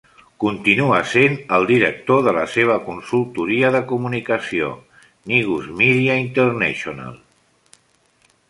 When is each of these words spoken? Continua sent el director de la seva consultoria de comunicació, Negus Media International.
Continua 0.43 1.01
sent 1.09 1.35
el 1.57 1.65
director 1.71 2.23
de 2.29 2.33
la 2.37 2.45
seva 2.55 2.77
consultoria 2.87 3.71
de 3.77 3.83
comunicació, 3.93 4.71
Negus 5.35 5.69
Media 5.85 6.19
International. 6.25 7.15